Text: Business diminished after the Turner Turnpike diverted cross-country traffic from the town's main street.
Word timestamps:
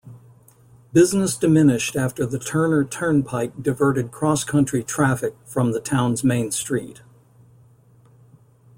Business 0.93 1.37
diminished 1.37 1.95
after 1.95 2.25
the 2.25 2.39
Turner 2.39 2.83
Turnpike 2.83 3.61
diverted 3.61 4.09
cross-country 4.09 4.81
traffic 4.83 5.35
from 5.45 5.73
the 5.73 5.79
town's 5.79 6.23
main 6.23 6.49
street. 6.49 7.03